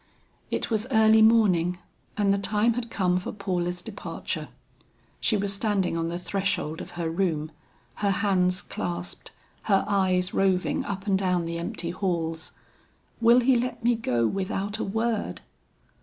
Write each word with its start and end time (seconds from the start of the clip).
It 0.49 0.71
was 0.71 0.87
early 0.91 1.21
morning 1.21 1.77
and 2.17 2.33
the 2.33 2.39
time 2.39 2.73
had 2.73 2.89
come 2.89 3.19
for 3.19 3.31
Paula's 3.31 3.83
departure. 3.83 4.47
She 5.19 5.37
was 5.37 5.53
standing 5.53 5.95
on 5.95 6.07
the 6.07 6.17
threshold 6.17 6.81
of 6.81 6.91
her 6.97 7.07
room, 7.07 7.51
her 7.97 8.09
hands 8.09 8.63
clasped, 8.63 9.29
her 9.65 9.85
eyes 9.87 10.33
roving 10.33 10.83
up 10.85 11.05
and 11.05 11.19
down 11.19 11.45
the 11.45 11.59
empty 11.59 11.91
halls. 11.91 12.51
"Will 13.21 13.41
he 13.41 13.55
let 13.55 13.83
me 13.83 13.93
go 13.93 14.25
without 14.25 14.79
a 14.79 14.83
word?" 14.83 15.41